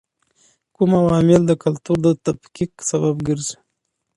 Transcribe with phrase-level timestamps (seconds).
[0.75, 3.55] کوم عوامل د کلتور د تفکیک سبب ګرځي؟